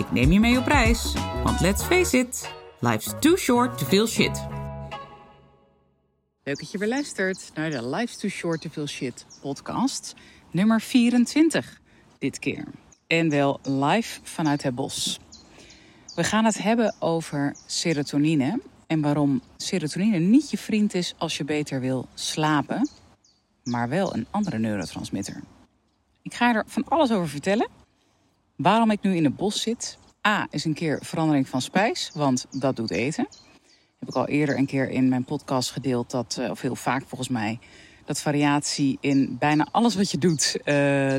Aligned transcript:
Ik 0.00 0.12
neem 0.12 0.32
je 0.32 0.40
mee 0.40 0.58
op 0.58 0.66
reis, 0.66 1.14
want 1.44 1.60
let's 1.60 1.82
face 1.82 2.18
it, 2.18 2.50
life's 2.78 3.14
too 3.18 3.36
short 3.36 3.78
to 3.78 3.86
feel 3.86 4.06
shit. 4.06 4.46
Leuk 6.44 6.58
dat 6.58 6.70
je 6.70 6.78
weer 6.78 6.88
luistert 6.88 7.50
naar 7.54 7.70
de 7.70 7.88
Life's 7.88 8.16
Too 8.16 8.30
Short 8.30 8.60
to 8.60 8.68
Feel 8.70 8.86
Shit 8.86 9.26
podcast, 9.40 10.14
nummer 10.50 10.80
24 10.80 11.80
dit 12.18 12.38
keer. 12.38 12.64
En 13.06 13.30
wel 13.30 13.60
live 13.62 14.20
vanuit 14.22 14.62
het 14.62 14.74
bos. 14.74 15.20
We 16.14 16.24
gaan 16.24 16.44
het 16.44 16.62
hebben 16.62 16.94
over 16.98 17.54
serotonine 17.66 18.60
en 18.86 19.00
waarom 19.00 19.42
serotonine 19.56 20.18
niet 20.18 20.50
je 20.50 20.58
vriend 20.58 20.94
is 20.94 21.14
als 21.18 21.36
je 21.36 21.44
beter 21.44 21.80
wil 21.80 22.08
slapen, 22.14 22.88
maar 23.64 23.88
wel 23.88 24.14
een 24.14 24.26
andere 24.30 24.58
neurotransmitter. 24.58 25.40
Ik 26.22 26.34
ga 26.34 26.54
er 26.54 26.64
van 26.66 26.84
alles 26.88 27.10
over 27.12 27.28
vertellen. 27.28 27.79
Waarom 28.62 28.90
ik 28.90 29.02
nu 29.02 29.16
in 29.16 29.24
het 29.24 29.36
bos 29.36 29.62
zit. 29.62 29.98
A 30.26 30.46
is 30.50 30.64
een 30.64 30.74
keer 30.74 30.98
verandering 31.02 31.48
van 31.48 31.60
spijs, 31.60 32.10
want 32.14 32.46
dat 32.50 32.76
doet 32.76 32.90
eten. 32.90 33.26
Heb 33.98 34.08
ik 34.08 34.14
al 34.14 34.26
eerder 34.26 34.58
een 34.58 34.66
keer 34.66 34.90
in 34.90 35.08
mijn 35.08 35.24
podcast 35.24 35.70
gedeeld 35.70 36.10
dat, 36.10 36.36
eh, 36.40 36.50
of 36.50 36.60
heel 36.60 36.76
vaak 36.76 37.02
volgens 37.06 37.28
mij, 37.28 37.58
dat 38.04 38.20
variatie 38.20 38.98
in 39.00 39.36
bijna 39.38 39.66
alles 39.70 39.94
wat 39.94 40.10
je 40.10 40.18
doet 40.18 40.56
uh, 40.58 40.64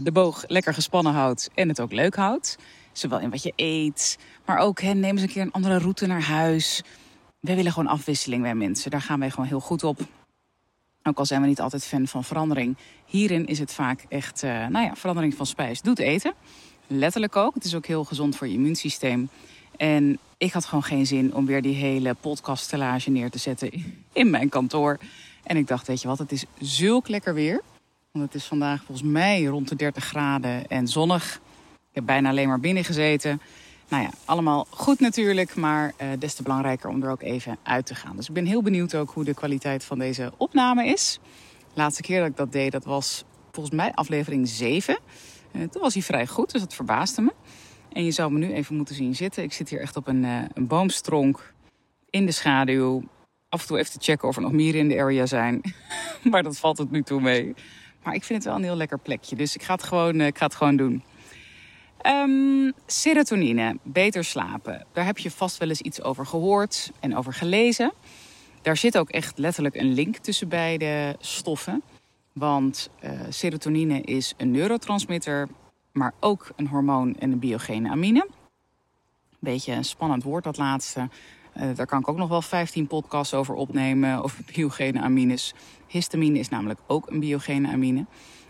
de 0.03 0.11
boog 0.13 0.43
lekker 0.47 0.73
gespannen 0.73 1.13
houdt 1.13 1.49
en 1.53 1.67
het 1.67 1.81
ook 1.81 1.91
leuk 1.91 2.15
houdt. 2.15 2.57
Zowel 2.91 3.19
in 3.19 3.29
wat 3.29 3.43
je 3.43 3.53
eet, 3.55 4.17
maar 4.45 4.57
ook 4.57 4.81
hè, 4.81 4.93
neem 4.93 5.11
eens 5.11 5.21
een 5.21 5.27
keer 5.27 5.41
een 5.41 5.51
andere 5.51 5.77
route 5.77 6.05
naar 6.05 6.23
huis. 6.23 6.83
Wij 7.39 7.55
willen 7.55 7.71
gewoon 7.71 7.91
afwisseling 7.91 8.41
bij 8.41 8.55
mensen. 8.55 8.91
Daar 8.91 9.01
gaan 9.01 9.19
wij 9.19 9.29
gewoon 9.29 9.47
heel 9.47 9.59
goed 9.59 9.83
op. 9.83 9.99
Ook 11.03 11.17
al 11.17 11.25
zijn 11.25 11.41
we 11.41 11.47
niet 11.47 11.61
altijd 11.61 11.85
fan 11.85 12.07
van 12.07 12.23
verandering. 12.23 12.77
Hierin 13.05 13.45
is 13.45 13.59
het 13.59 13.73
vaak 13.73 14.05
echt, 14.09 14.43
uh, 14.43 14.67
nou 14.67 14.85
ja, 14.85 14.95
verandering 14.95 15.35
van 15.35 15.45
spijs 15.45 15.81
doet 15.81 15.99
eten. 15.99 16.33
Letterlijk 16.93 17.35
ook. 17.35 17.53
Het 17.53 17.63
is 17.63 17.75
ook 17.75 17.85
heel 17.85 18.03
gezond 18.03 18.35
voor 18.35 18.47
je 18.47 18.53
immuunsysteem. 18.53 19.29
En 19.77 20.19
ik 20.37 20.51
had 20.53 20.65
gewoon 20.65 20.83
geen 20.83 21.07
zin 21.07 21.33
om 21.33 21.45
weer 21.45 21.61
die 21.61 21.75
hele 21.75 22.13
podcaststellage 22.13 23.09
neer 23.09 23.29
te 23.29 23.37
zetten 23.37 23.71
in 24.13 24.29
mijn 24.29 24.49
kantoor. 24.49 24.99
En 25.43 25.57
ik 25.57 25.67
dacht, 25.67 25.87
weet 25.87 26.01
je 26.01 26.07
wat, 26.07 26.17
het 26.17 26.31
is 26.31 26.45
zulk 26.59 27.07
lekker 27.07 27.33
weer. 27.33 27.61
Want 28.11 28.25
het 28.25 28.35
is 28.35 28.45
vandaag 28.45 28.83
volgens 28.83 29.07
mij 29.07 29.43
rond 29.43 29.69
de 29.69 29.75
30 29.75 30.03
graden 30.03 30.67
en 30.67 30.87
zonnig. 30.87 31.35
Ik 31.73 31.95
heb 31.95 32.05
bijna 32.05 32.29
alleen 32.29 32.47
maar 32.47 32.59
binnen 32.59 32.83
gezeten. 32.83 33.41
Nou 33.89 34.03
ja, 34.03 34.09
allemaal 34.25 34.67
goed 34.69 34.99
natuurlijk, 34.99 35.55
maar 35.55 35.93
uh, 36.01 36.07
des 36.19 36.33
te 36.33 36.43
belangrijker 36.43 36.89
om 36.89 37.03
er 37.03 37.11
ook 37.11 37.21
even 37.21 37.57
uit 37.63 37.85
te 37.85 37.95
gaan. 37.95 38.15
Dus 38.15 38.27
ik 38.27 38.33
ben 38.33 38.45
heel 38.45 38.61
benieuwd 38.61 38.95
ook 38.95 39.11
hoe 39.11 39.23
de 39.23 39.33
kwaliteit 39.33 39.83
van 39.83 39.99
deze 39.99 40.31
opname 40.37 40.85
is. 40.85 41.19
De 41.59 41.81
laatste 41.81 42.01
keer 42.01 42.19
dat 42.19 42.29
ik 42.29 42.37
dat 42.37 42.51
deed, 42.51 42.71
dat 42.71 42.85
was 42.85 43.23
volgens 43.51 43.75
mij 43.75 43.91
aflevering 43.93 44.47
7. 44.47 44.97
Uh, 45.53 45.61
toen 45.63 45.81
was 45.81 45.93
hij 45.93 46.03
vrij 46.03 46.27
goed, 46.27 46.51
dus 46.51 46.61
dat 46.61 46.73
verbaasde 46.73 47.21
me. 47.21 47.33
En 47.91 48.03
je 48.03 48.11
zou 48.11 48.31
me 48.31 48.39
nu 48.39 48.53
even 48.53 48.75
moeten 48.75 48.95
zien 48.95 49.15
zitten. 49.15 49.43
Ik 49.43 49.53
zit 49.53 49.69
hier 49.69 49.79
echt 49.79 49.95
op 49.95 50.07
een, 50.07 50.23
uh, 50.23 50.41
een 50.53 50.67
boomstronk 50.67 51.53
in 52.09 52.25
de 52.25 52.31
schaduw. 52.31 53.03
Af 53.49 53.61
en 53.61 53.67
toe 53.67 53.77
even 53.77 53.91
te 53.91 53.99
checken 54.01 54.27
of 54.27 54.35
er 54.35 54.41
nog 54.41 54.51
mieren 54.51 54.79
in 54.79 54.87
de 54.87 54.99
area 54.99 55.25
zijn. 55.25 55.61
maar 56.31 56.43
dat 56.43 56.57
valt 56.57 56.77
het 56.77 56.91
nu 56.91 57.03
toe 57.03 57.21
mee. 57.21 57.53
Maar 58.03 58.13
ik 58.13 58.23
vind 58.23 58.43
het 58.43 58.47
wel 58.47 58.55
een 58.55 58.67
heel 58.67 58.75
lekker 58.75 58.99
plekje. 58.99 59.35
Dus 59.35 59.55
ik 59.55 59.63
ga 59.63 59.73
het 59.73 59.83
gewoon, 59.83 60.21
ik 60.21 60.37
ga 60.37 60.45
het 60.45 60.55
gewoon 60.55 60.75
doen. 60.75 61.03
Um, 62.05 62.73
serotonine, 62.85 63.77
beter 63.83 64.23
slapen. 64.23 64.85
Daar 64.93 65.05
heb 65.05 65.17
je 65.17 65.31
vast 65.31 65.57
wel 65.57 65.69
eens 65.69 65.81
iets 65.81 66.01
over 66.01 66.25
gehoord 66.25 66.91
en 66.99 67.17
over 67.17 67.33
gelezen. 67.33 67.93
Daar 68.61 68.77
zit 68.77 68.97
ook 68.97 69.09
echt 69.09 69.37
letterlijk 69.37 69.75
een 69.75 69.93
link 69.93 70.17
tussen 70.17 70.47
beide 70.47 71.15
stoffen. 71.19 71.83
Want 72.33 72.89
uh, 73.03 73.11
serotonine 73.29 74.01
is 74.01 74.33
een 74.37 74.51
neurotransmitter, 74.51 75.47
maar 75.91 76.13
ook 76.19 76.51
een 76.55 76.67
hormoon 76.67 77.15
en 77.15 77.31
een 77.31 77.39
biogene 77.39 77.89
amine. 77.89 78.27
Beetje 79.39 79.73
een 79.73 79.85
spannend 79.85 80.23
woord, 80.23 80.43
dat 80.43 80.57
laatste. 80.57 81.09
Uh, 81.57 81.75
daar 81.75 81.85
kan 81.85 81.99
ik 81.99 82.07
ook 82.07 82.17
nog 82.17 82.29
wel 82.29 82.41
15 82.41 82.87
podcasts 82.87 83.33
over 83.33 83.55
opnemen, 83.55 84.23
over 84.23 84.43
biogene 84.55 85.01
amines. 85.01 85.53
Histamine 85.87 86.39
is 86.39 86.49
namelijk 86.49 86.79
ook 86.87 87.09
een 87.09 87.19
biogene 87.19 87.67
amine, 87.67 88.05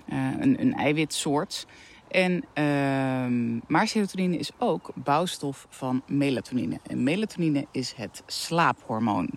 uh, 0.06 0.40
een, 0.40 0.62
een 0.62 0.74
eiwitsoort. 0.74 1.68
En, 2.08 2.34
uh, 2.34 3.62
maar 3.68 3.88
serotonine 3.88 4.38
is 4.38 4.52
ook 4.58 4.92
bouwstof 4.96 5.68
van 5.70 6.02
melatonine. 6.08 6.80
En 6.88 7.04
melatonine 7.04 7.68
is 7.72 7.94
het 7.94 8.24
slaaphormoon. 8.26 9.30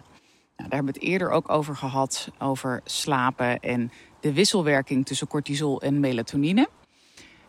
Nou, 0.56 0.68
daar 0.68 0.78
hebben 0.78 0.94
we 0.94 1.00
het 1.00 1.08
eerder 1.08 1.30
ook 1.30 1.50
over 1.50 1.76
gehad, 1.76 2.30
over 2.38 2.80
slapen 2.84 3.60
en 3.60 3.90
de 4.24 4.32
wisselwerking 4.32 5.06
tussen 5.06 5.26
cortisol 5.26 5.80
en 5.80 6.00
melatonine. 6.00 6.68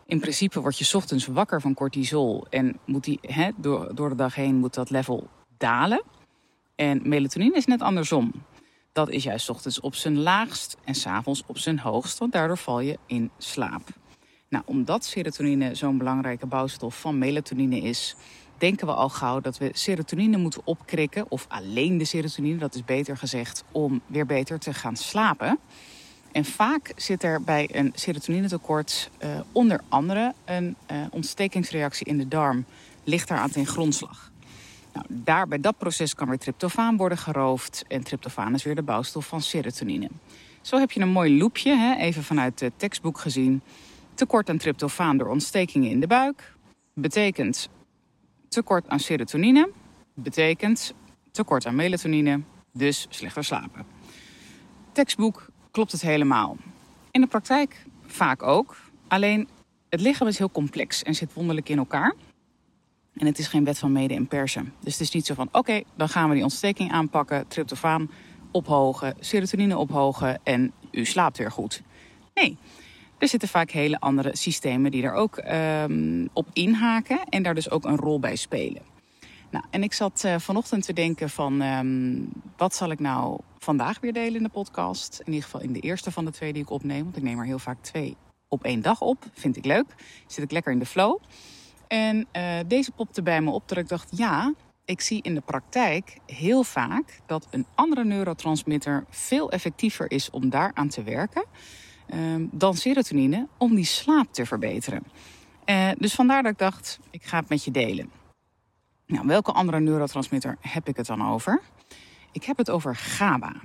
In 0.05 0.19
principe 0.19 0.61
word 0.61 0.77
je 0.77 0.95
ochtends 0.95 1.25
wakker 1.25 1.61
van 1.61 1.73
cortisol 1.73 2.45
en 2.49 2.79
moet 2.85 3.03
die, 3.03 3.19
door, 3.55 3.95
door 3.95 4.09
de 4.09 4.15
dag 4.15 4.35
heen 4.35 4.55
moet 4.55 4.73
dat 4.73 4.89
level 4.89 5.27
dalen. 5.57 6.03
En 6.75 7.01
melatonine 7.03 7.55
is 7.55 7.65
net 7.65 7.81
andersom. 7.81 8.31
Dat 8.91 9.09
is 9.09 9.23
juist 9.23 9.49
ochtends 9.49 9.79
op 9.79 9.95
zijn 9.95 10.21
laagst 10.21 10.77
en 10.83 10.95
s'avonds 10.95 11.43
op 11.45 11.57
zijn 11.57 11.79
hoogst, 11.79 12.17
want 12.17 12.31
daardoor 12.31 12.57
val 12.57 12.79
je 12.79 12.97
in 13.05 13.31
slaap. 13.37 13.87
Nou, 14.49 14.63
omdat 14.65 15.05
serotonine 15.05 15.75
zo'n 15.75 15.97
belangrijke 15.97 16.45
bouwstof 16.45 16.99
van 16.99 17.17
melatonine 17.17 17.79
is, 17.79 18.15
denken 18.57 18.87
we 18.87 18.93
al 18.93 19.09
gauw 19.09 19.39
dat 19.39 19.57
we 19.57 19.69
serotonine 19.73 20.37
moeten 20.37 20.61
opkrikken, 20.63 21.31
of 21.31 21.45
alleen 21.49 21.97
de 21.97 22.05
serotonine, 22.05 22.57
dat 22.57 22.75
is 22.75 22.85
beter 22.85 23.17
gezegd, 23.17 23.63
om 23.71 24.01
weer 24.05 24.25
beter 24.25 24.59
te 24.59 24.73
gaan 24.73 24.95
slapen. 24.95 25.59
En 26.35 26.45
vaak 26.45 26.91
zit 26.95 27.23
er 27.23 27.41
bij 27.41 27.69
een 27.71 27.91
serotoninetekort 27.93 29.09
uh, 29.23 29.39
onder 29.51 29.81
andere 29.89 30.33
een 30.45 30.75
uh, 30.91 30.97
ontstekingsreactie 31.11 32.05
in 32.05 32.17
de 32.17 32.27
darm, 32.27 32.65
ligt 33.03 33.27
daar 33.27 33.37
aan 33.37 33.49
ten 33.49 33.65
grondslag. 33.65 34.31
Nou, 34.93 35.05
daar, 35.09 35.47
bij 35.47 35.59
dat 35.59 35.77
proces 35.77 36.15
kan 36.15 36.27
weer 36.27 36.37
tryptofaan 36.37 36.97
worden 36.97 37.17
geroofd 37.17 37.83
en 37.87 38.03
tryptofaan 38.03 38.53
is 38.53 38.63
weer 38.63 38.75
de 38.75 38.81
bouwstof 38.81 39.27
van 39.27 39.41
serotonine. 39.41 40.09
Zo 40.61 40.77
heb 40.77 40.91
je 40.91 40.99
een 40.99 41.09
mooi 41.09 41.37
loopje, 41.37 41.75
hè, 41.75 41.95
even 41.95 42.23
vanuit 42.23 42.59
het 42.59 42.73
tekstboek 42.77 43.19
gezien. 43.19 43.61
Tekort 44.13 44.49
aan 44.49 44.57
tryptofaan 44.57 45.17
door 45.17 45.29
ontstekingen 45.29 45.89
in 45.89 45.99
de 45.99 46.07
buik 46.07 46.53
betekent 46.93 47.69
tekort 48.49 48.89
aan 48.89 48.99
serotonine, 48.99 49.69
betekent 50.13 50.93
tekort 51.31 51.65
aan 51.65 51.75
melatonine, 51.75 52.41
dus 52.71 53.05
slechter 53.09 53.43
slapen. 53.43 53.85
Tekstboek 54.91 55.53
klopt 55.75 55.91
het 55.91 56.01
helemaal. 56.01 56.57
In 57.11 57.21
de 57.21 57.27
praktijk 57.27 57.85
vaak 58.05 58.43
ook, 58.43 58.77
alleen 59.07 59.47
het 59.89 60.01
lichaam 60.01 60.27
is 60.27 60.37
heel 60.37 60.51
complex 60.51 61.03
en 61.03 61.15
zit 61.15 61.33
wonderlijk 61.33 61.69
in 61.69 61.77
elkaar. 61.77 62.13
En 63.13 63.25
het 63.25 63.39
is 63.39 63.47
geen 63.47 63.63
wet 63.63 63.79
van 63.79 63.91
mede 63.91 64.13
en 64.13 64.27
persen. 64.27 64.73
Dus 64.79 64.93
het 64.93 65.01
is 65.01 65.11
niet 65.11 65.25
zo 65.25 65.33
van: 65.33 65.49
oké, 65.51 65.81
dan 65.95 66.09
gaan 66.09 66.27
we 66.29 66.33
die 66.35 66.43
ontsteking 66.43 66.91
aanpakken, 66.91 67.47
tryptofaan 67.47 68.09
ophogen, 68.51 69.15
serotonine 69.19 69.77
ophogen 69.77 70.39
en 70.43 70.71
u 70.91 71.05
slaapt 71.05 71.37
weer 71.37 71.51
goed. 71.51 71.81
Nee, 72.33 72.57
er 73.17 73.27
zitten 73.27 73.49
vaak 73.49 73.71
hele 73.71 73.99
andere 73.99 74.35
systemen 74.35 74.91
die 74.91 75.03
er 75.03 75.13
ook 75.13 75.37
um, 75.37 76.29
op 76.33 76.47
inhaken 76.53 77.19
en 77.29 77.43
daar 77.43 77.55
dus 77.55 77.69
ook 77.69 77.85
een 77.85 77.97
rol 77.97 78.19
bij 78.19 78.35
spelen. 78.35 78.81
Nou, 79.49 79.65
en 79.69 79.83
ik 79.83 79.93
zat 79.93 80.23
uh, 80.25 80.35
vanochtend 80.39 80.85
te 80.85 80.93
denken 80.93 81.29
van 81.29 81.61
um, 81.61 82.29
wat 82.57 82.75
zal 82.75 82.91
ik 82.91 82.99
nou 82.99 83.39
vandaag 83.65 83.99
weer 83.99 84.13
delen 84.13 84.35
in 84.35 84.43
de 84.43 84.49
podcast? 84.49 85.19
In 85.19 85.33
ieder 85.33 85.43
geval 85.43 85.61
in 85.61 85.73
de 85.73 85.79
eerste 85.79 86.11
van 86.11 86.25
de 86.25 86.31
twee 86.31 86.53
die 86.53 86.61
ik 86.61 86.69
opneem, 86.69 87.03
want 87.03 87.17
ik 87.17 87.23
neem 87.23 87.39
er 87.39 87.45
heel 87.45 87.59
vaak 87.59 87.81
twee 87.81 88.17
op 88.47 88.63
één 88.63 88.81
dag 88.81 89.01
op. 89.01 89.25
Vind 89.33 89.57
ik 89.57 89.65
leuk. 89.65 89.85
Zit 90.27 90.43
ik 90.43 90.51
lekker 90.51 90.71
in 90.71 90.79
de 90.79 90.85
flow. 90.85 91.17
En 91.87 92.27
uh, 92.33 92.59
deze 92.67 92.91
popte 92.91 93.21
bij 93.21 93.41
me 93.41 93.51
op 93.51 93.67
dat 93.67 93.77
ik 93.77 93.87
dacht, 93.87 94.17
ja, 94.17 94.53
ik 94.85 95.01
zie 95.01 95.21
in 95.21 95.33
de 95.33 95.41
praktijk 95.41 96.17
heel 96.25 96.63
vaak 96.63 97.19
dat 97.25 97.47
een 97.49 97.65
andere 97.75 98.03
neurotransmitter 98.03 99.05
veel 99.09 99.51
effectiever 99.51 100.11
is 100.11 100.29
om 100.29 100.49
daaraan 100.49 100.87
te 100.87 101.03
werken 101.03 101.45
um, 102.13 102.49
dan 102.51 102.75
serotonine 102.75 103.47
om 103.57 103.75
die 103.75 103.85
slaap 103.85 104.33
te 104.33 104.45
verbeteren. 104.45 105.03
Uh, 105.65 105.89
dus 105.97 106.13
vandaar 106.13 106.43
dat 106.43 106.51
ik 106.51 106.57
dacht, 106.57 106.99
ik 107.11 107.23
ga 107.23 107.39
het 107.39 107.49
met 107.49 107.63
je 107.63 107.71
delen. 107.71 108.11
Nou, 109.05 109.27
welke 109.27 109.51
andere 109.51 109.79
neurotransmitter 109.79 110.57
heb 110.59 110.87
ik 110.87 110.97
het 110.97 111.05
dan 111.05 111.27
over? 111.27 111.61
Ik 112.35 112.43
heb 112.43 112.57
het 112.57 112.69
over 112.69 112.95
GABA. 112.95 113.55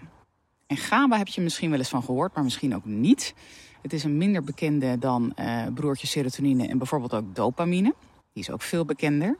En 0.66 0.76
GABA 0.76 1.18
heb 1.18 1.28
je 1.28 1.40
misschien 1.40 1.70
wel 1.70 1.78
eens 1.78 1.88
van 1.88 2.02
gehoord, 2.02 2.34
maar 2.34 2.44
misschien 2.44 2.74
ook 2.74 2.84
niet. 2.84 3.34
Het 3.82 3.92
is 3.92 4.04
een 4.04 4.16
minder 4.16 4.44
bekende 4.44 4.98
dan 4.98 5.32
uh, 5.36 5.66
broertje 5.74 6.06
serotonine 6.06 6.68
en 6.68 6.78
bijvoorbeeld 6.78 7.14
ook 7.14 7.34
dopamine. 7.34 7.94
Die 8.32 8.42
is 8.42 8.50
ook 8.50 8.62
veel 8.62 8.84
bekender. 8.84 9.38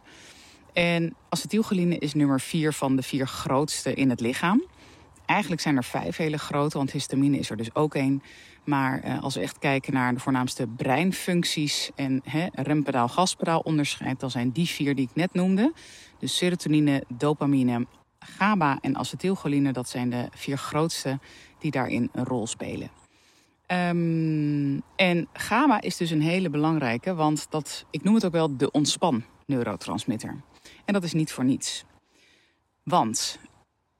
En 0.72 1.14
acetylcholine 1.28 1.98
is 1.98 2.14
nummer 2.14 2.40
vier 2.40 2.72
van 2.72 2.96
de 2.96 3.02
vier 3.02 3.26
grootste 3.26 3.94
in 3.94 4.10
het 4.10 4.20
lichaam. 4.20 4.64
Eigenlijk 5.26 5.60
zijn 5.60 5.76
er 5.76 5.84
vijf 5.84 6.16
hele 6.16 6.38
grote, 6.38 6.76
want 6.76 6.90
histamine 6.90 7.38
is 7.38 7.50
er 7.50 7.56
dus 7.56 7.74
ook 7.74 7.94
één. 7.94 8.22
Maar 8.64 9.04
uh, 9.04 9.22
als 9.22 9.34
we 9.34 9.40
echt 9.40 9.58
kijken 9.58 9.92
naar 9.92 10.14
de 10.14 10.20
voornaamste 10.20 10.66
breinfuncties 10.66 11.90
en 11.94 12.22
rempedaal, 12.52 13.08
gaspedaal 13.08 13.60
onderscheid, 13.60 14.20
dan 14.20 14.30
zijn 14.30 14.50
die 14.50 14.66
vier 14.66 14.94
die 14.94 15.08
ik 15.08 15.14
net 15.14 15.34
noemde. 15.34 15.72
Dus 16.18 16.36
serotonine, 16.36 17.04
dopamine, 17.08 17.86
GABA 18.24 18.78
en 18.80 18.96
acetylcholine, 18.96 19.72
dat 19.72 19.88
zijn 19.88 20.10
de 20.10 20.28
vier 20.30 20.58
grootste 20.58 21.18
die 21.58 21.70
daarin 21.70 22.08
een 22.12 22.24
rol 22.24 22.46
spelen. 22.46 22.90
Um, 23.66 24.82
en 24.96 25.28
GABA 25.32 25.80
is 25.80 25.96
dus 25.96 26.10
een 26.10 26.22
hele 26.22 26.50
belangrijke, 26.50 27.14
want 27.14 27.46
dat, 27.50 27.84
ik 27.90 28.02
noem 28.02 28.14
het 28.14 28.24
ook 28.24 28.32
wel 28.32 28.56
de 28.56 28.70
ontspan 28.70 29.24
neurotransmitter. 29.46 30.40
En 30.84 30.92
dat 30.92 31.04
is 31.04 31.12
niet 31.12 31.32
voor 31.32 31.44
niets. 31.44 31.84
Want 32.82 33.38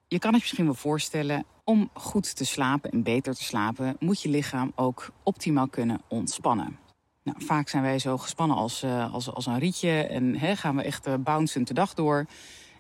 je 0.09 0.19
kan 0.19 0.33
het 0.33 0.41
misschien 0.41 0.65
wel 0.65 0.75
voorstellen, 0.75 1.45
om 1.65 1.91
goed 1.95 2.37
te 2.37 2.45
slapen 2.45 2.91
en 2.91 3.03
beter 3.03 3.35
te 3.35 3.45
slapen, 3.45 3.97
moet 3.99 4.23
je 4.23 4.29
lichaam 4.29 4.73
ook 4.75 5.11
optimaal 5.23 5.69
kunnen 5.69 6.01
ontspannen. 6.09 6.79
Nou, 7.23 7.45
vaak 7.45 7.69
zijn 7.69 7.83
wij 7.83 7.99
zo 7.99 8.19
gespannen 8.19 8.57
als, 8.57 8.83
uh, 8.83 9.15
als, 9.15 9.33
als 9.33 9.47
een 9.47 9.59
rietje 9.59 9.91
en 9.91 10.57
gaan 10.57 10.77
we 10.77 10.83
echt 10.83 11.07
uh, 11.07 11.15
bouncend 11.15 11.69
de 11.69 11.75
dag 11.75 11.95
door. 11.95 12.27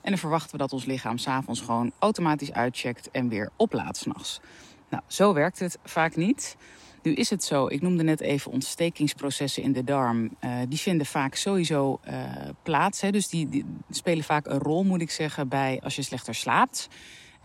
En 0.02 0.10
dan 0.10 0.18
verwachten 0.18 0.50
we 0.50 0.58
dat 0.58 0.72
ons 0.72 0.84
lichaam 0.84 1.18
s'avonds 1.18 1.60
gewoon 1.60 1.92
automatisch 1.98 2.52
uitcheckt 2.52 3.10
en 3.10 3.28
weer 3.28 3.50
oplaadt 3.56 3.96
s'nachts. 3.96 4.40
Nou, 4.88 5.02
zo 5.06 5.32
werkt 5.32 5.58
het 5.58 5.78
vaak 5.84 6.16
niet. 6.16 6.56
Nu 7.02 7.14
is 7.14 7.30
het 7.30 7.44
zo, 7.44 7.66
ik 7.66 7.80
noemde 7.80 8.02
net 8.02 8.20
even 8.20 8.52
ontstekingsprocessen 8.52 9.62
in 9.62 9.72
de 9.72 9.84
darm. 9.84 10.36
Uh, 10.40 10.56
die 10.68 10.78
vinden 10.78 11.06
vaak 11.06 11.34
sowieso 11.34 12.00
uh, 12.08 12.14
plaats. 12.62 13.00
Hè, 13.00 13.10
dus 13.10 13.28
die, 13.28 13.64
spelen 13.90 14.24
vaak 14.24 14.46
een 14.46 14.58
rol, 14.58 14.84
moet 14.84 15.00
ik 15.00 15.10
zeggen, 15.10 15.48
bij 15.48 15.80
als 15.82 15.96
je 15.96 16.02
slechter 16.02 16.34
slaapt. 16.34 16.88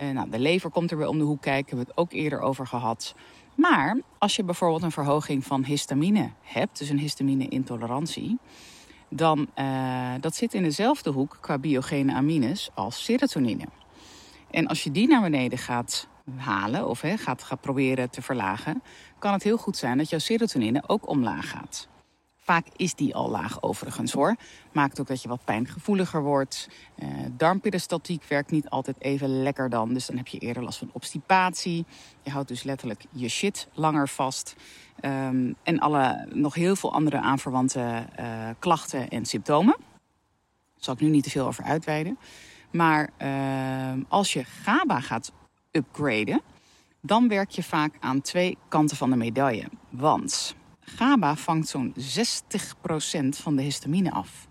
Uh, 0.02 0.10
nou, 0.10 0.30
de 0.30 0.40
lever 0.40 0.70
komt 0.70 0.92
er 0.92 0.98
weer 0.98 1.08
om 1.08 1.18
de 1.18 1.24
hoek 1.24 1.42
kijken, 1.42 1.68
hebben 1.68 1.86
we 1.86 1.92
het 1.92 2.00
ook 2.00 2.12
eerder 2.12 2.40
over 2.40 2.68
gehad. 2.68 3.16
Maar 3.56 4.00
als 4.18 4.36
je 4.36 4.44
bijvoorbeeld 4.44 4.84
een 4.84 4.92
verhoging 4.92 5.46
van 5.46 5.64
histamine 5.64 6.30
hebt, 6.42 6.78
dus 6.78 6.90
een 6.90 7.00
histamine-intolerantie, 7.00 8.38
dan 9.10 9.48
uh, 9.60 10.14
dat 10.20 10.36
zit 10.36 10.54
in 10.54 10.64
dezelfde 10.64 11.10
hoek 11.10 11.38
qua 11.42 11.58
biogene 11.58 12.14
amines 12.14 12.70
als 12.74 13.04
serotonine. 13.04 13.66
En 14.52 14.68
als 14.68 14.84
je 14.84 14.92
die 14.92 15.08
naar 15.08 15.22
beneden 15.22 15.58
gaat 15.58 16.08
halen 16.38 16.88
of 16.88 17.02
he, 17.02 17.18
gaat, 17.18 17.44
gaat 17.44 17.62
proberen 17.62 18.10
te 18.10 18.22
verlagen, 18.22 18.84
kan 19.20 19.34
het 19.34 19.44
heel 19.44 19.58
goed 19.58 19.78
zijn 19.78 19.98
dat 19.98 20.10
jouw 20.10 20.20
serotonine 20.20 20.84
ook 20.88 21.10
omlaag 21.10 21.50
gaat. 21.50 21.88
Vaak 22.46 22.68
is 22.76 22.96
die 22.96 23.16
al 23.16 23.30
laag 23.30 23.62
overigens 23.62 24.12
hoor. 24.12 24.36
Maakt 24.72 25.00
ook 25.00 25.08
dat 25.08 25.22
je 25.22 25.28
wat 25.28 25.44
pijngevoeliger 25.46 26.22
wordt. 26.22 26.70
Darmperistaltiek 27.32 28.24
werkt 28.24 28.52
niet 28.52 28.70
altijd 28.70 28.96
even 29.00 29.44
lekker 29.44 29.70
dan. 29.70 29.94
Dus 29.94 30.06
dan 30.06 30.18
heb 30.18 30.28
je 30.28 30.38
eerder 30.38 30.64
last 30.64 30.78
van 30.78 30.90
obstipatie. 30.92 31.86
Je 32.22 32.32
houdt 32.32 32.48
dus 32.48 32.64
letterlijk 32.64 33.06
je 33.12 33.28
shit 33.28 33.68
langer 33.74 34.10
vast. 34.10 34.56
Um, 35.02 35.56
en 35.64 35.80
alle, 35.80 36.28
nog 36.34 36.54
heel 36.54 36.76
veel 36.76 36.94
andere 36.94 37.20
aanverwante 37.20 38.06
uh, 38.20 38.50
klachten 38.60 39.10
en 39.10 39.26
symptomen. 39.26 39.76
Daar 39.78 40.84
zal 40.84 40.94
ik 40.94 41.00
nu 41.00 41.10
niet 41.10 41.24
te 41.24 41.30
veel 41.30 41.48
over 41.48 41.64
uitweiden. 41.64 42.18
Maar 42.72 43.10
uh, 43.22 44.04
als 44.08 44.34
je 44.34 44.44
GABA 44.44 45.00
gaat 45.00 45.32
upgraden, 45.72 46.42
dan 47.02 47.28
werk 47.28 47.50
je 47.50 47.64
vaak 47.64 47.94
aan 48.00 48.22
twee 48.22 48.58
kanten 48.68 48.98
van 48.98 49.10
de 49.10 49.16
medaille. 49.16 49.66
Want 49.90 50.56
GABA 50.86 51.36
vangt 51.36 51.68
zo'n 51.68 51.94
60% 51.96 52.00
van 53.30 53.56
de 53.56 53.62
histamine 53.62 54.12
af. 54.12 54.48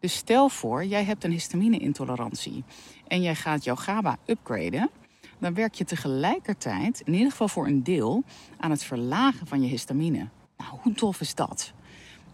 Dus 0.00 0.14
stel 0.14 0.48
voor, 0.48 0.84
jij 0.84 1.04
hebt 1.04 1.24
een 1.24 1.30
histamine-intolerantie 1.30 2.64
en 3.08 3.22
jij 3.22 3.34
gaat 3.34 3.64
jouw 3.64 3.76
GABA 3.76 4.18
upgraden, 4.26 4.90
dan 5.38 5.54
werk 5.54 5.74
je 5.74 5.84
tegelijkertijd, 5.84 7.00
in 7.00 7.12
ieder 7.12 7.30
geval 7.30 7.48
voor 7.48 7.66
een 7.66 7.82
deel, 7.82 8.22
aan 8.58 8.70
het 8.70 8.84
verlagen 8.84 9.46
van 9.46 9.62
je 9.62 9.68
histamine. 9.68 10.28
Nou, 10.56 10.78
hoe 10.82 10.94
tof 10.94 11.20
is 11.20 11.34
dat? 11.34 11.72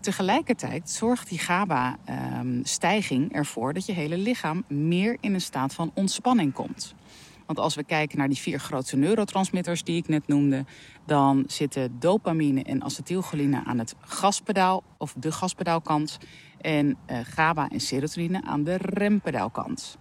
Tegelijkertijd 0.00 0.90
zorgt 0.90 1.28
die 1.28 1.38
GABA-stijging 1.38 3.28
ehm, 3.28 3.36
ervoor 3.38 3.72
dat 3.72 3.86
je 3.86 3.92
hele 3.92 4.18
lichaam 4.18 4.64
meer 4.68 5.16
in 5.20 5.34
een 5.34 5.40
staat 5.40 5.74
van 5.74 5.90
ontspanning 5.94 6.52
komt. 6.52 6.94
Want 7.46 7.58
als 7.58 7.74
we 7.74 7.84
kijken 7.84 8.18
naar 8.18 8.28
die 8.28 8.38
vier 8.38 8.58
grootste 8.58 8.96
neurotransmitters 8.96 9.84
die 9.84 9.96
ik 9.96 10.08
net 10.08 10.26
noemde, 10.26 10.64
dan 11.06 11.44
zitten 11.46 11.98
dopamine 12.00 12.62
en 12.62 12.82
acetylcholine 12.82 13.64
aan 13.64 13.78
het 13.78 13.94
gaspedaal 14.00 14.82
of 14.98 15.14
de 15.18 15.32
gaspedaalkant 15.32 16.18
en 16.60 16.86
uh, 16.86 17.18
GABA 17.22 17.68
en 17.68 17.80
serotonine 17.80 18.42
aan 18.44 18.64
de 18.64 18.76
rempedaalkant. 18.76 19.98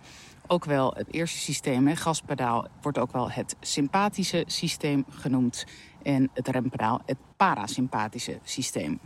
Ook 0.47 0.65
wel 0.65 0.93
het 0.93 1.13
eerste 1.13 1.37
systeem, 1.37 1.87
hè, 1.87 1.95
gaspedaal, 1.95 2.67
wordt 2.81 2.97
ook 2.97 3.11
wel 3.11 3.31
het 3.31 3.55
sympathische 3.59 4.43
systeem 4.47 5.05
genoemd 5.09 5.65
en 6.03 6.29
het 6.33 6.47
rempedaal 6.47 7.01
het 7.05 7.17
parasympathische 7.37 8.39
systeem. 8.43 8.99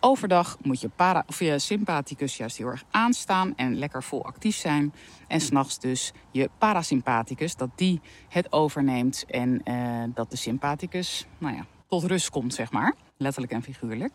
Overdag 0.00 0.56
moet 0.62 0.80
je, 0.80 0.88
para, 0.88 1.24
sympathicus 1.56 2.36
juist 2.36 2.56
heel 2.56 2.66
erg 2.66 2.84
aanstaan 2.90 3.56
en 3.56 3.78
lekker 3.78 4.02
vol 4.02 4.24
actief 4.24 4.56
zijn. 4.56 4.94
En 5.28 5.40
s'nachts 5.40 5.78
dus 5.78 6.12
je 6.30 6.50
parasympathicus, 6.58 7.56
dat 7.56 7.70
die 7.74 8.00
het 8.28 8.52
overneemt 8.52 9.24
en 9.28 9.60
uh, 9.64 10.14
dat 10.14 10.30
de 10.30 10.36
sympathicus 10.36 11.26
nou 11.38 11.56
ja, 11.56 11.66
tot 11.88 12.04
rust 12.04 12.30
komt, 12.30 12.54
zeg 12.54 12.72
maar. 12.72 12.94
Letterlijk 13.16 13.52
en 13.52 13.62
figuurlijk. 13.62 14.12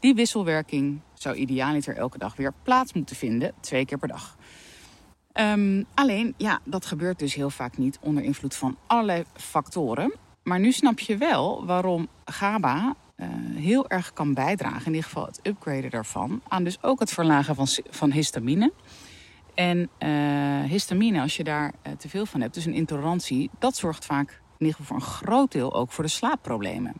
Die 0.00 0.14
wisselwerking 0.14 1.00
zou 1.14 1.36
idealiter 1.36 1.96
elke 1.96 2.18
dag 2.18 2.36
weer 2.36 2.52
plaats 2.62 2.92
moeten 2.92 3.16
vinden, 3.16 3.52
twee 3.60 3.84
keer 3.84 3.98
per 3.98 4.08
dag. 4.08 4.36
Um, 5.40 5.84
alleen, 5.94 6.34
ja, 6.36 6.60
dat 6.64 6.86
gebeurt 6.86 7.18
dus 7.18 7.34
heel 7.34 7.50
vaak 7.50 7.76
niet 7.76 7.98
onder 8.00 8.22
invloed 8.22 8.54
van 8.54 8.76
allerlei 8.86 9.24
factoren. 9.34 10.14
Maar 10.42 10.60
nu 10.60 10.72
snap 10.72 10.98
je 10.98 11.16
wel 11.16 11.66
waarom 11.66 12.08
GABA 12.24 12.94
uh, 13.16 13.26
heel 13.54 13.88
erg 13.88 14.12
kan 14.12 14.34
bijdragen, 14.34 14.86
in 14.86 14.94
ieder 14.94 15.04
geval 15.04 15.26
het 15.26 15.40
upgraden 15.42 15.90
daarvan, 15.90 16.40
aan 16.48 16.64
dus 16.64 16.82
ook 16.82 17.00
het 17.00 17.10
verlagen 17.10 17.54
van, 17.54 17.66
van 17.90 18.12
histamine. 18.12 18.72
En 19.54 19.88
uh, 19.98 20.70
histamine, 20.70 21.20
als 21.20 21.36
je 21.36 21.44
daar 21.44 21.72
uh, 21.86 21.92
te 21.92 22.08
veel 22.08 22.26
van 22.26 22.40
hebt, 22.40 22.54
dus 22.54 22.64
een 22.64 22.74
intolerantie, 22.74 23.50
dat 23.58 23.76
zorgt 23.76 24.04
vaak 24.04 24.30
in 24.30 24.66
ieder 24.66 24.76
geval 24.76 24.84
voor 24.86 24.96
een 24.96 25.12
groot 25.12 25.52
deel 25.52 25.74
ook 25.74 25.92
voor 25.92 26.04
de 26.04 26.10
slaapproblemen. 26.10 26.94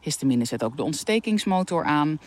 Histamine 0.00 0.44
zet 0.44 0.64
ook 0.64 0.76
de 0.76 0.82
ontstekingsmotor 0.82 1.84
aan, 1.84 2.18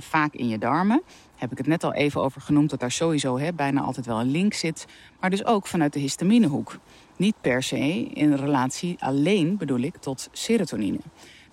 vaak 0.00 0.34
in 0.34 0.48
je 0.48 0.58
darmen. 0.58 1.02
Heb 1.36 1.52
ik 1.52 1.58
het 1.58 1.66
net 1.66 1.84
al 1.84 1.92
even 1.92 2.20
over 2.20 2.40
genoemd 2.40 2.70
dat 2.70 2.80
daar 2.80 2.90
sowieso 2.90 3.38
hè, 3.38 3.52
bijna 3.52 3.80
altijd 3.80 4.06
wel 4.06 4.20
een 4.20 4.30
link 4.30 4.54
zit. 4.54 4.86
Maar 5.20 5.30
dus 5.30 5.44
ook 5.44 5.66
vanuit 5.66 5.92
de 5.92 6.00
histaminehoek. 6.00 6.78
Niet 7.16 7.34
per 7.40 7.62
se 7.62 8.04
in 8.04 8.34
relatie 8.34 8.96
alleen, 8.98 9.56
bedoel 9.56 9.78
ik, 9.78 9.96
tot 9.96 10.28
serotonine. 10.32 10.98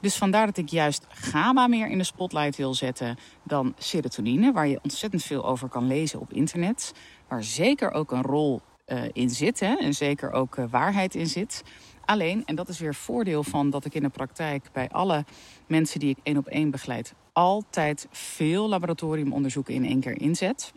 Dus 0.06 0.16
vandaar 0.16 0.46
dat 0.46 0.58
ik 0.58 0.70
juist 0.70 1.06
GABA 1.10 1.68
meer 1.68 1.88
in 1.88 1.98
de 1.98 2.04
spotlight 2.04 2.56
wil 2.56 2.74
zetten 2.74 3.18
dan 3.44 3.74
serotonine, 3.78 4.52
waar 4.52 4.68
je 4.68 4.80
ontzettend 4.84 5.24
veel 5.24 5.46
over 5.46 5.70
kan 5.70 5.88
lezen 5.88 6.20
op 6.20 6.34
internet. 6.34 6.94
Waar 7.28 7.44
zeker 7.44 7.92
ook 7.92 8.12
een 8.12 8.22
rol 8.22 8.62
uh, 8.88 9.04
in 9.14 9.30
zit 9.30 9.60
hè, 9.60 9.76
en 9.76 9.94
zeker 9.94 10.32
ook 10.32 10.58
uh, 10.58 10.66
waarheid 10.70 11.16
in 11.16 11.28
zit. 11.28 11.64
Alleen, 12.06 12.46
en 12.46 12.56
dat 12.56 12.70
is 12.70 12.80
weer 12.80 12.96
voordeel 12.96 13.44
van 13.44 13.70
dat 13.70 13.86
ik 13.86 13.94
in 13.94 14.02
de 14.02 14.10
praktijk 14.10 14.70
bij 14.72 14.90
alle 14.90 15.26
mensen 15.68 16.00
die 16.00 16.10
ik 16.10 16.18
één 16.24 16.38
op 16.38 16.48
één 16.48 16.72
begeleid, 16.72 17.14
altijd 17.32 18.08
veel 18.12 18.70
laboratoriumonderzoeken 18.70 19.74
in 19.74 19.86
één 19.86 20.00
keer 20.00 20.22
inzet. 20.22 20.74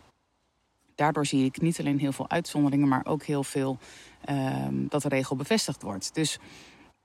Daardoor 0.94 1.26
zie 1.26 1.44
ik 1.44 1.60
niet 1.60 1.80
alleen 1.80 1.98
heel 1.98 2.12
veel 2.12 2.30
uitzonderingen, 2.30 2.88
maar 2.88 3.06
ook 3.06 3.22
heel 3.22 3.44
veel 3.44 3.78
uh, 4.30 4.66
dat 4.70 5.02
de 5.02 5.08
regel 5.08 5.36
bevestigd 5.36 5.82
wordt. 5.82 6.14
Dus 6.14 6.38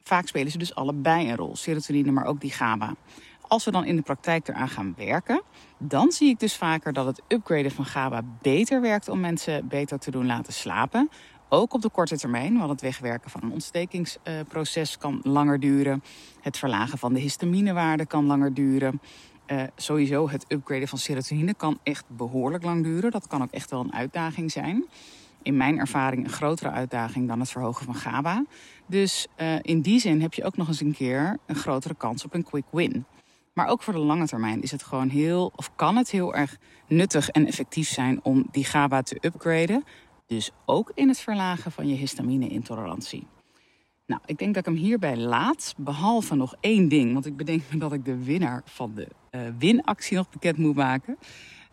vaak 0.04 0.28
spelen 0.28 0.52
ze 0.52 0.58
dus 0.58 0.76
allebei 0.76 1.30
een 1.30 1.36
rol, 1.36 1.56
serotonine, 1.56 2.12
maar 2.12 2.26
ook 2.26 2.42
die 2.42 2.52
GABA. 2.52 2.96
Als 3.42 3.66
we 3.66 3.72
dan 3.72 3.86
in 3.86 3.96
de 3.96 4.02
praktijk 4.02 4.48
eraan 4.48 4.70
gaan 4.70 4.94
werken, 4.98 5.42
dan 5.78 6.12
zie 6.12 6.30
ik 6.30 6.40
dus 6.40 6.56
vaker 6.56 6.94
dat 6.94 7.06
het 7.06 7.22
upgraden 7.28 7.72
van 7.72 7.86
GABA 7.86 8.22
beter 8.42 8.82
werkt 8.82 9.10
om 9.10 9.20
mensen 9.20 9.68
beter 9.68 10.00
te 10.00 10.12
doen 10.12 10.26
laten 10.26 10.54
slapen. 10.54 11.10
Ook 11.50 11.74
op 11.74 11.82
de 11.82 11.90
korte 11.90 12.18
termijn, 12.18 12.58
want 12.58 12.70
het 12.70 12.82
wegwerken 12.82 13.30
van 13.30 13.42
een 13.44 13.52
ontstekingsproces 13.52 14.98
kan 14.98 15.20
langer 15.24 15.60
duren. 15.60 16.04
Het 16.42 16.58
verlagen 16.58 16.98
van 16.98 17.14
de 17.14 17.20
histaminewaarde 17.20 18.06
kan 18.06 18.26
langer 18.26 18.54
duren. 18.54 19.02
Uh, 19.48 19.64
sowieso 19.76 20.30
het 20.30 20.46
upgraden 20.48 20.88
van 20.88 20.98
serotonine 20.98 21.54
kan 21.54 21.80
echt 21.84 22.06
behoorlijk 22.08 22.64
lang 22.64 22.84
duren. 22.84 23.12
Dat 23.12 23.28
kan 23.28 23.42
ook 23.42 23.52
echt 23.52 23.70
wel 23.70 23.80
een 23.80 23.94
uitdaging 23.94 24.52
zijn 24.52 24.86
in 25.44 25.58
mijn 25.58 25.80
ervaring 25.80 26.24
een 26.24 26.32
grotere 26.32 26.70
uitdaging 26.70 27.28
dan 27.28 27.40
het 27.40 27.50
verhogen 27.50 27.86
van 27.86 27.96
GABA. 27.96 28.46
Dus 28.86 29.28
uh, 29.38 29.56
in 29.62 29.82
die 29.82 30.00
zin 30.00 30.22
heb 30.22 30.34
je 30.34 30.44
ook 30.44 30.58
nog 30.58 30.68
eens 30.68 30.82
een 30.82 30.94
keer 30.94 31.38
een 31.46 31.56
grotere 31.56 31.96
kans 31.96 32.26
op 32.26 32.34
een 32.34 32.44
quick 32.44 32.66
win. 32.72 33.06
Maar 33.54 33.68
ook 33.68 33.84
voor 33.84 33.94
de 33.94 34.00
lange 34.00 34.28
termijn 34.28 34.62
is 34.62 34.72
het 34.72 34.84
gewoon 34.84 35.10
heel, 35.10 35.52
of 35.56 35.76
kan 35.76 35.96
het 35.96 36.12
heel 36.12 36.36
erg 36.36 36.58
nuttig 36.88 37.30
en 37.30 37.48
effectief 37.48 37.90
zijn 37.90 38.20
om 38.24 38.48
die 38.52 38.66
GABA 38.66 39.02
te 39.02 39.18
upgraden. 39.22 39.84
Dus 40.28 40.52
ook 40.66 40.92
in 40.96 41.08
het 41.08 41.20
verlagen 41.20 41.72
van 41.72 41.88
je 41.88 41.96
histamine-intolerantie. 41.96 43.28
Nou, 44.06 44.22
ik 44.26 44.38
denk 44.38 44.54
dat 44.54 44.68
ik 44.68 44.74
hem 44.74 44.84
hierbij 44.84 45.18
laat. 45.18 45.74
Behalve 45.78 46.36
nog 46.36 46.56
één 46.60 46.88
ding, 46.88 47.14
want 47.14 47.26
ik 47.26 47.38
bedenk 47.38 47.62
me 47.72 47.78
dat 47.78 47.94
ik 47.94 48.06
de 48.06 48.24
winnaar 48.24 48.62
van 48.66 48.92
de 48.96 49.08
uh, 49.32 49.42
winactie 49.58 50.18
nog 50.18 50.30
bekend 50.30 50.58
moet 50.58 50.76
maken. 50.76 51.18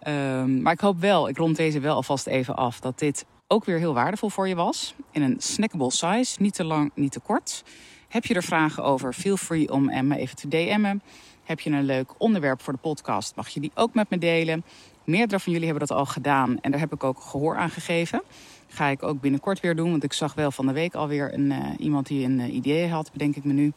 Ehm, 0.00 0.62
maar 0.62 0.72
ik 0.72 0.80
hoop 0.80 1.00
wel, 1.00 1.28
ik 1.28 1.36
rond 1.36 1.56
deze 1.56 1.80
wel 1.80 1.94
alvast 1.94 2.26
even 2.26 2.56
af, 2.56 2.80
dat 2.80 2.98
dit 2.98 3.24
ook 3.52 3.64
weer 3.64 3.78
heel 3.78 3.94
waardevol 3.94 4.28
voor 4.28 4.48
je 4.48 4.54
was. 4.54 4.94
In 5.10 5.22
een 5.22 5.36
snackable 5.38 5.90
size, 5.90 6.42
niet 6.42 6.54
te 6.54 6.64
lang, 6.64 6.90
niet 6.94 7.12
te 7.12 7.20
kort. 7.20 7.64
Heb 8.08 8.24
je 8.24 8.34
er 8.34 8.42
vragen 8.42 8.84
over, 8.84 9.12
feel 9.12 9.36
free 9.36 9.72
om 9.72 9.84
me 9.84 10.16
even 10.16 10.36
te 10.36 10.48
DM'en. 10.48 11.02
Heb 11.44 11.60
je 11.60 11.70
een 11.70 11.84
leuk 11.84 12.10
onderwerp 12.18 12.62
voor 12.62 12.72
de 12.72 12.78
podcast, 12.78 13.36
mag 13.36 13.48
je 13.48 13.60
die 13.60 13.70
ook 13.74 13.94
met 13.94 14.10
me 14.10 14.18
delen. 14.18 14.64
Meerdere 15.04 15.40
van 15.40 15.52
jullie 15.52 15.68
hebben 15.68 15.88
dat 15.88 15.96
al 15.96 16.06
gedaan 16.06 16.60
en 16.60 16.70
daar 16.70 16.80
heb 16.80 16.92
ik 16.92 17.04
ook 17.04 17.20
gehoor 17.20 17.56
aan 17.56 17.70
gegeven. 17.70 18.22
Ga 18.68 18.86
ik 18.86 19.02
ook 19.02 19.20
binnenkort 19.20 19.60
weer 19.60 19.76
doen, 19.76 19.90
want 19.90 20.04
ik 20.04 20.12
zag 20.12 20.34
wel 20.34 20.50
van 20.50 20.66
de 20.66 20.72
week 20.72 20.94
alweer 20.94 21.34
een, 21.34 21.50
uh, 21.50 21.66
iemand 21.78 22.06
die 22.06 22.24
een 22.24 22.38
uh, 22.38 22.54
idee 22.54 22.88
had, 22.88 23.12
bedenk 23.12 23.36
ik 23.36 23.44
me 23.44 23.52
nu. 23.52 23.72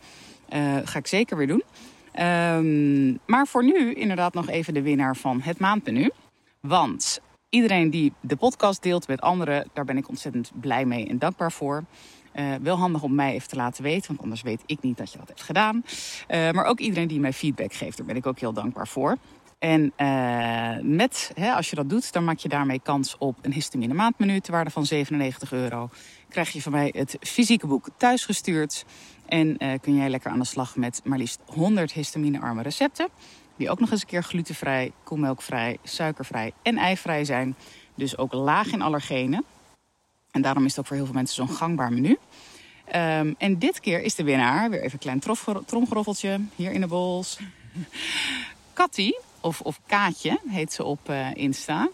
Ga 0.84 0.98
ik 0.98 1.08
zeker 1.08 1.38
weer 1.38 1.48
doen. 1.48 1.64
Um, 2.20 3.20
maar 3.26 3.48
voor 3.48 3.64
nu 3.64 3.94
inderdaad 3.94 4.34
nog 4.34 4.50
even 4.50 4.74
de 4.74 4.82
winnaar 4.82 5.16
van 5.16 5.42
het 5.42 5.60
maandmenu. 5.60 6.12
Want 6.60 7.22
iedereen 7.54 7.90
die 7.90 8.14
de 8.20 8.36
podcast 8.36 8.84
deelt 8.84 9.08
met 9.08 9.22
anderen, 9.22 9.70
daar 9.74 9.86
ben 9.86 9.98
ik 9.98 10.10
ontzettend 10.10 10.52
blij 10.54 10.86
mee 10.86 11.08
en 11.08 11.20
dankbaar 11.20 11.52
voor. 11.52 11.84
Uh, 12.36 12.56
wel 12.62 12.78
handig 12.78 13.04
om 13.04 13.16
mij 13.16 13.34
even 13.34 13.50
te 13.50 13.56
laten 13.56 13.84
weten, 13.84 14.08
want 14.08 14.22
anders 14.22 14.42
weet 14.42 14.64
ik 14.66 14.82
niet 14.82 14.98
dat 14.98 15.12
je 15.12 15.18
dat 15.18 15.28
hebt 15.28 15.42
gedaan. 15.42 15.84
Uh, 16.28 16.52
maar 16.52 16.66
ook 16.66 16.80
iedereen 16.80 17.08
die 17.08 17.20
mij 17.20 17.34
feedback 17.34 17.74
geeft, 17.74 17.98
daar 17.98 18.06
ben 18.06 18.16
ik 18.16 18.26
ook 18.26 18.40
heel 18.40 18.54
dankbaar 18.54 18.88
voor. 18.88 19.18
En 19.60 19.94
uh, 19.98 20.76
met, 20.82 21.32
hè, 21.34 21.52
als 21.52 21.70
je 21.70 21.76
dat 21.76 21.90
doet, 21.90 22.14
dan 22.14 22.24
maak 22.24 22.38
je 22.38 22.50
daarmee 22.50 22.80
kans 22.84 23.18
op 23.18 23.38
een 23.42 23.54
histamine 23.54 23.94
maandmenu 23.94 24.40
ter 24.40 24.52
waarde 24.52 24.70
van 24.70 24.86
97 24.86 25.52
euro. 25.52 25.90
Krijg 26.30 26.50
je 26.50 26.62
van 26.62 26.72
mij 26.72 26.94
het 26.98 27.18
fysieke 27.20 27.68
boek 27.68 27.88
thuisgestuurd. 27.98 28.86
En 29.26 29.58
kun 29.82 29.96
jij 29.96 30.10
lekker 30.10 30.32
aan 30.32 30.40
de 30.40 30.46
slag 30.46 30.76
met 30.76 31.02
maar 31.04 31.18
liefst 31.18 31.40
100 31.46 31.92
histaminearme 31.92 32.62
recepten. 32.62 33.08
Die 33.64 33.72
ook 33.72 33.80
nog 33.80 33.92
eens 33.92 34.02
een 34.02 34.08
keer 34.08 34.24
glutenvrij, 34.24 34.92
koemelkvrij, 35.04 35.78
suikervrij 35.84 36.54
en 36.62 36.78
eivrij 36.78 37.26
zijn. 37.26 37.56
Dus 37.96 38.18
ook 38.18 38.34
laag 38.34 38.72
in 38.72 38.82
allergenen. 38.82 39.46
En 40.32 40.42
daarom 40.42 40.66
is 40.66 40.70
het 40.70 40.80
ook 40.80 40.86
voor 40.86 40.96
heel 40.96 41.06
veel 41.06 41.14
mensen 41.14 41.36
zo'n 41.36 41.56
gangbaar 41.56 41.94
menu. 41.94 42.10
Um, 42.10 43.36
en 43.38 43.60
dit 43.60 43.80
keer 43.80 44.02
is 44.02 44.16
de 44.16 44.24
winnaar, 44.24 44.70
weer 44.70 44.82
even 44.82 44.94
een 44.94 45.20
klein 45.20 45.40
tromgeroffeltje 45.66 46.42
hier 46.56 46.72
in 46.72 46.82
de 46.82 46.88
bols. 46.88 47.40
Cathy, 48.74 49.12
of, 49.40 49.62
of 49.62 49.80
Kaatje 49.86 50.40
heet 50.48 50.74
ze 50.74 50.84
op 50.84 51.10
uh, 51.10 51.28
Insta. 51.34 51.90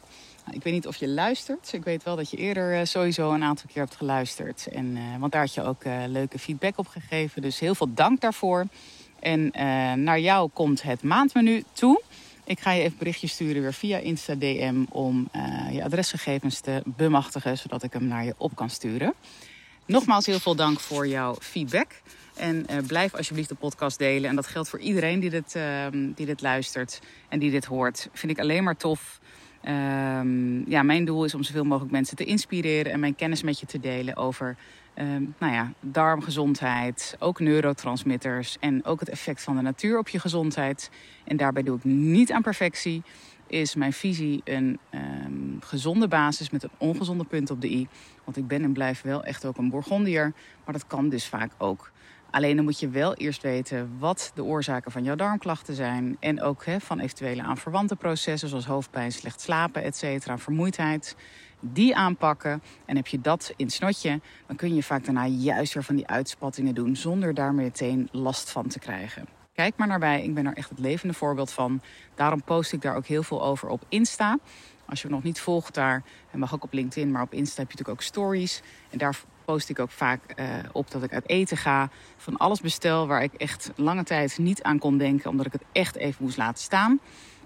Ik 0.51 0.63
weet 0.63 0.73
niet 0.73 0.87
of 0.87 0.95
je 0.95 1.07
luistert. 1.07 1.73
Ik 1.73 1.83
weet 1.83 2.03
wel 2.03 2.15
dat 2.15 2.29
je 2.29 2.37
eerder 2.37 2.79
uh, 2.79 2.85
sowieso 2.85 3.31
een 3.31 3.43
aantal 3.43 3.65
keer 3.73 3.81
hebt 3.81 3.95
geluisterd. 3.95 4.67
En, 4.67 4.85
uh, 4.85 5.19
want 5.19 5.31
daar 5.31 5.41
had 5.41 5.53
je 5.53 5.63
ook 5.63 5.83
leuke 6.07 6.39
feedback 6.39 6.77
op 6.77 6.87
gegeven. 6.87 7.41
Dus 7.41 7.59
heel 7.59 7.75
veel 7.75 7.93
dank 7.93 8.21
daarvoor. 8.21 8.67
En 9.19 9.51
naar 10.03 10.19
jou 10.19 10.49
komt 10.53 10.81
het 10.81 11.03
maandmenu 11.03 11.63
toe. 11.73 12.01
Ik 12.49 12.59
ga 12.59 12.71
je 12.71 12.83
even 12.83 12.97
berichtjes 12.97 13.31
sturen 13.31 13.61
weer 13.61 13.73
via 13.73 13.97
Insta 13.97 14.35
DM 14.35 14.83
om 14.89 15.29
uh, 15.35 15.73
je 15.73 15.83
adresgegevens 15.83 16.59
te 16.59 16.81
bemachtigen, 16.85 17.57
zodat 17.57 17.83
ik 17.83 17.93
hem 17.93 18.07
naar 18.07 18.25
je 18.25 18.33
op 18.37 18.55
kan 18.55 18.69
sturen. 18.69 19.13
Nogmaals 19.85 20.25
heel 20.25 20.39
veel 20.39 20.55
dank 20.55 20.79
voor 20.79 21.07
jouw 21.07 21.35
feedback. 21.39 22.01
En 22.35 22.65
uh, 22.69 22.77
blijf 22.87 23.15
alsjeblieft 23.15 23.49
de 23.49 23.55
podcast 23.55 23.97
delen. 23.97 24.29
En 24.29 24.35
dat 24.35 24.47
geldt 24.47 24.69
voor 24.69 24.79
iedereen 24.79 25.19
die 25.19 25.29
dit, 25.29 25.55
uh, 25.55 25.85
die 25.91 26.25
dit 26.25 26.41
luistert 26.41 26.99
en 27.27 27.39
die 27.39 27.51
dit 27.51 27.65
hoort. 27.65 28.09
Vind 28.13 28.31
ik 28.31 28.39
alleen 28.39 28.63
maar 28.63 28.77
tof. 28.77 29.18
Um, 29.69 30.69
ja, 30.69 30.83
mijn 30.83 31.05
doel 31.05 31.23
is 31.23 31.33
om 31.33 31.43
zoveel 31.43 31.63
mogelijk 31.63 31.91
mensen 31.91 32.15
te 32.15 32.23
inspireren 32.23 32.91
en 32.91 32.99
mijn 32.99 33.15
kennis 33.15 33.43
met 33.43 33.59
je 33.59 33.65
te 33.65 33.79
delen 33.79 34.15
over 34.15 34.55
um, 34.95 35.35
nou 35.39 35.53
ja, 35.53 35.73
darmgezondheid, 35.79 37.15
ook 37.19 37.39
neurotransmitters 37.39 38.57
en 38.59 38.85
ook 38.85 38.99
het 38.99 39.09
effect 39.09 39.43
van 39.43 39.55
de 39.55 39.61
natuur 39.61 39.97
op 39.97 40.09
je 40.09 40.19
gezondheid. 40.19 40.89
En 41.23 41.37
daarbij 41.37 41.63
doe 41.63 41.77
ik 41.77 41.83
niet 41.83 42.31
aan 42.31 42.41
perfectie. 42.41 43.03
Is 43.47 43.75
mijn 43.75 43.93
visie 43.93 44.41
een 44.43 44.79
um, 44.91 45.57
gezonde 45.59 46.07
basis 46.07 46.49
met 46.49 46.63
een 46.63 46.69
ongezonde 46.77 47.23
punt 47.23 47.51
op 47.51 47.61
de 47.61 47.69
i. 47.69 47.87
Want 48.23 48.37
ik 48.37 48.47
ben 48.47 48.63
en 48.63 48.73
blijf 48.73 49.01
wel 49.01 49.23
echt 49.23 49.45
ook 49.45 49.57
een 49.57 49.69
Bourgondier. 49.69 50.33
Maar 50.65 50.73
dat 50.73 50.87
kan 50.87 51.09
dus 51.09 51.25
vaak 51.27 51.51
ook. 51.57 51.91
Alleen 52.31 52.55
dan 52.55 52.65
moet 52.65 52.79
je 52.79 52.89
wel 52.89 53.13
eerst 53.15 53.41
weten 53.41 53.95
wat 53.99 54.31
de 54.35 54.43
oorzaken 54.43 54.91
van 54.91 55.03
jouw 55.03 55.15
darmklachten 55.15 55.75
zijn. 55.75 56.17
En 56.19 56.41
ook 56.41 56.63
van 56.79 56.99
eventuele 56.99 57.41
aanverwante 57.41 57.95
processen 57.95 58.49
zoals 58.49 58.65
hoofdpijn, 58.65 59.11
slecht 59.11 59.41
slapen, 59.41 59.83
etc. 59.83 60.31
Vermoeidheid 60.35 61.15
die 61.59 61.95
aanpakken 61.95 62.61
en 62.85 62.95
heb 62.95 63.07
je 63.07 63.21
dat 63.21 63.53
in 63.55 63.69
snotje, 63.69 64.21
dan 64.47 64.55
kun 64.55 64.75
je 64.75 64.83
vaak 64.83 65.05
daarna 65.05 65.25
juist 65.25 65.73
weer 65.73 65.83
van 65.83 65.95
die 65.95 66.07
uitspattingen 66.07 66.75
doen 66.75 66.95
zonder 66.95 67.33
daar 67.33 67.53
meteen 67.53 68.09
last 68.11 68.49
van 68.49 68.67
te 68.67 68.79
krijgen. 68.79 69.27
Kijk 69.53 69.77
maar 69.77 69.87
naar 69.87 69.99
bij, 69.99 70.23
ik 70.23 70.33
ben 70.33 70.45
er 70.45 70.57
echt 70.57 70.69
het 70.69 70.79
levende 70.79 71.13
voorbeeld 71.13 71.51
van. 71.51 71.81
Daarom 72.15 72.43
post 72.43 72.73
ik 72.73 72.81
daar 72.81 72.95
ook 72.95 73.05
heel 73.05 73.23
veel 73.23 73.43
over 73.43 73.69
op 73.69 73.85
Insta. 73.89 74.37
Als 74.85 75.01
je 75.01 75.07
me 75.07 75.13
nog 75.13 75.23
niet 75.23 75.39
volgt 75.39 75.73
daar, 75.73 76.03
en 76.31 76.39
mag 76.39 76.53
ook 76.53 76.63
op 76.63 76.73
LinkedIn, 76.73 77.11
maar 77.11 77.21
op 77.21 77.33
Insta 77.33 77.61
heb 77.61 77.71
je 77.71 77.77
natuurlijk 77.77 78.01
ook 78.01 78.07
stories. 78.07 78.61
En 78.89 78.97
daar 78.97 79.19
post 79.51 79.69
ik 79.69 79.79
ook 79.79 79.91
vaak 79.91 80.21
uh, 80.35 80.45
op 80.71 80.91
dat 80.91 81.03
ik 81.03 81.13
uit 81.13 81.29
eten 81.29 81.57
ga. 81.57 81.89
Van 82.17 82.37
alles 82.37 82.61
bestel 82.61 83.07
waar 83.07 83.23
ik 83.23 83.33
echt 83.33 83.71
lange 83.75 84.03
tijd 84.03 84.37
niet 84.37 84.63
aan 84.63 84.79
kon 84.79 84.97
denken, 84.97 85.29
omdat 85.29 85.45
ik 85.45 85.51
het 85.51 85.63
echt 85.71 85.95
even 85.95 86.23
moest 86.23 86.37
laten 86.37 86.63
staan 86.63 86.99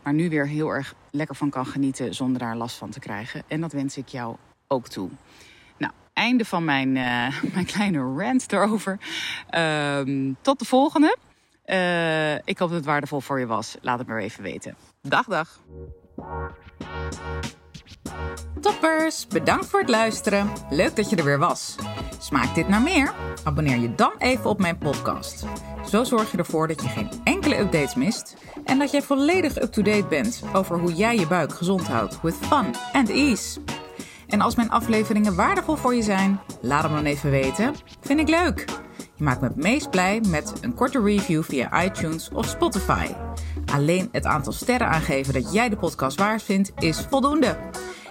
maar 0.04 0.14
nu 0.14 0.30
weer 0.30 0.48
heel 0.48 0.70
erg 0.70 0.96
lekker 1.12 1.36
van 1.36 1.50
kan 1.50 1.66
genieten 1.66 2.14
zonder 2.14 2.40
daar 2.40 2.56
last 2.56 2.78
van 2.78 2.90
te 2.90 3.00
krijgen. 3.00 3.44
En 3.48 3.62
dat 3.62 3.72
wens 3.72 3.98
ik 3.98 4.08
jou 4.08 4.36
ook 4.68 4.88
toe. 4.88 5.10
Nou, 5.78 5.94
einde 6.14 6.46
van 6.46 6.66
mijn, 6.66 6.88
uh, 6.96 7.42
mijn 7.54 7.66
kleine 7.66 8.00
rant 8.00 8.52
erover. 8.52 9.00
Uh, 9.52 10.34
tot 10.42 10.60
de 10.60 10.66
volgende. 10.66 11.18
Uh, 11.66 12.34
ik 12.36 12.58
hoop 12.58 12.70
dat 12.70 12.78
het 12.78 12.86
waardevol 12.86 13.22
voor 13.22 13.40
je 13.40 13.46
was. 13.46 13.76
Laat 13.82 14.00
het 14.00 14.08
maar 14.08 14.20
even 14.20 14.44
weten. 14.44 14.76
Dag, 15.02 15.26
dag. 15.26 15.60
Toppers, 18.62 19.28
bedankt 19.28 19.66
voor 19.66 19.80
het 19.80 19.90
luisteren. 19.90 20.52
Leuk 20.70 20.96
dat 20.96 21.10
je 21.10 21.16
er 21.16 21.24
weer 21.24 21.40
was. 21.40 21.76
Smaakt 22.20 22.56
dit 22.56 22.68
naar 22.68 22.82
meer? 22.82 23.14
Abonneer 23.44 23.78
je 23.78 23.96
dan 23.96 24.12
even 24.18 24.50
op 24.50 24.60
mijn 24.60 24.78
podcast. 24.78 25.46
Zo 25.90 26.04
zorg 26.04 26.32
je 26.32 26.38
ervoor 26.38 26.68
dat 26.68 26.82
je 26.82 26.88
geen 26.88 27.10
enkele 27.24 27.60
updates 27.60 27.96
mist 27.96 28.36
en 28.66 28.80
dat 28.80 28.92
jij 28.92 29.02
volledig 29.02 29.62
up-to-date 29.62 30.08
bent 30.10 30.44
over 30.54 30.80
hoe 30.80 30.94
jij 30.94 31.18
je 31.18 31.28
buik 31.28 31.54
gezond 31.54 31.88
houdt 31.88 32.22
with 32.22 32.36
fun 32.36 32.76
and 32.94 33.10
ease. 33.10 33.60
En 34.28 34.42
als 34.42 34.56
mijn 34.56 34.70
afleveringen 34.70 35.36
waardevol 35.36 35.76
voor 35.76 35.96
je 35.96 36.04
zijn, 36.04 36.40
laat 36.62 36.84
hem 36.84 36.94
dan 36.94 37.06
even 37.06 37.32
weten. 37.32 37.76
Vind 38.02 38.20
ik 38.20 38.30
leuk. 38.30 38.66
Je 39.16 39.24
maakt 39.24 39.42
me 39.42 39.48
het 39.48 39.56
meest 39.56 39.90
blij 39.90 40.22
met 40.28 40.54
een 40.62 40.74
korte 40.74 41.02
review 41.02 41.44
via 41.44 41.84
iTunes 41.84 42.30
of 42.30 42.46
Spotify. 42.46 43.08
Alleen 43.74 44.10
het 44.12 44.26
aantal 44.26 44.54
sterren 44.54 44.88
aangeven 44.88 45.34
dat 45.34 45.54
jij 45.54 45.70
de 45.70 45.76
podcast 45.76 46.18
waard 46.18 46.44
vindt 46.44 46.72
is 46.80 47.06
voldoende. 47.10 47.58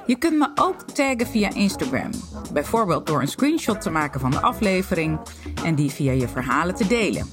Je 0.06 0.16
kunt 0.16 0.38
me 0.38 0.50
ook 0.54 0.82
taggen 0.82 1.26
via 1.26 1.54
Instagram. 1.54 2.10
Bijvoorbeeld 2.52 3.06
door 3.06 3.20
een 3.20 3.28
screenshot 3.28 3.80
te 3.80 3.90
maken 3.90 4.20
van 4.20 4.30
de 4.30 4.40
aflevering 4.40 5.18
en 5.64 5.74
die 5.74 5.90
via 5.90 6.12
je 6.12 6.28
verhalen 6.28 6.74
te 6.74 6.86
delen. 6.86 7.28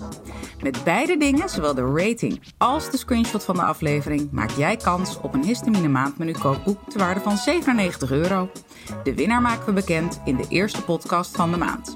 Met 0.61 0.83
beide 0.83 1.17
dingen, 1.17 1.49
zowel 1.49 1.73
de 1.73 1.91
rating 1.95 2.41
als 2.57 2.91
de 2.91 2.97
screenshot 2.97 3.43
van 3.43 3.55
de 3.55 3.63
aflevering, 3.63 4.31
maak 4.31 4.49
jij 4.49 4.77
kans 4.77 5.19
op 5.21 5.33
een 5.33 5.43
histamine 5.43 5.87
maandmenu 5.87 6.31
kookboek 6.31 6.89
te 6.89 6.97
waarde 6.97 7.19
van 7.19 7.37
97 7.37 8.11
euro. 8.11 8.49
De 9.03 9.15
winnaar 9.15 9.41
maken 9.41 9.65
we 9.65 9.73
bekend 9.73 10.21
in 10.25 10.35
de 10.35 10.45
eerste 10.49 10.83
podcast 10.83 11.35
van 11.35 11.51
de 11.51 11.57
maand. 11.57 11.95